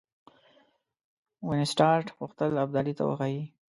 وینسیټارټ 1.47 2.07
غوښتل 2.17 2.51
ابدالي 2.63 2.93
ته 2.97 3.03
وښيي. 3.05 3.43